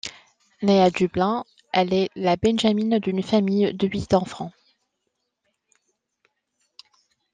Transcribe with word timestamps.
Née 0.63 0.81
à 0.81 0.89
Dublin, 0.89 1.43
elle 1.71 1.93
est 1.93 2.09
la 2.15 2.35
benjamine 2.35 2.97
d'une 2.97 3.21
famille 3.21 3.71
de 3.75 3.85
huit 3.87 4.15
enfants. 4.15 4.51